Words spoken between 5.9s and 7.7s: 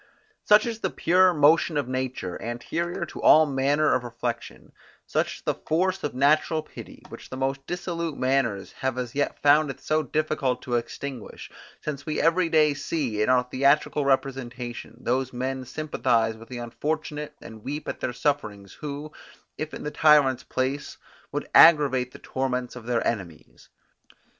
of natural pity, which the most